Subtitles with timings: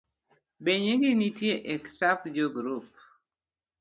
[0.63, 2.89] Benyingi nitie e kitap jo grup?